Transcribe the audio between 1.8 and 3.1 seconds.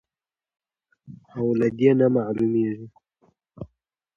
نه معلومېږي،